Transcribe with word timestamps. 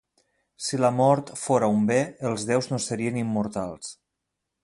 Si 0.67 0.79
la 0.83 0.89
mort 0.99 1.29
fóra 1.41 1.69
un 1.75 1.85
bé, 1.91 1.99
els 2.31 2.47
déus 2.53 2.71
no 2.73 2.81
serien 2.87 3.23
immortals 3.27 3.93